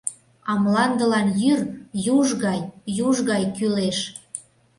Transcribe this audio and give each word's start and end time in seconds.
А 0.49 0.51
мландылан 0.63 1.27
йӱр 1.41 1.59
юж 2.17 2.27
гай, 2.45 2.61
юж 3.07 3.17
гай 3.29 3.43
кӱлеш! 3.55 3.97